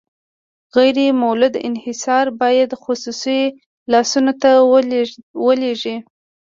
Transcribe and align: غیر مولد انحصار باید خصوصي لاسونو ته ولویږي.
غیر 0.75 0.97
مولد 1.21 1.53
انحصار 1.69 2.25
باید 2.41 2.69
خصوصي 2.83 3.41
لاسونو 3.91 4.33
ته 4.41 4.51
ولویږي. 5.45 5.95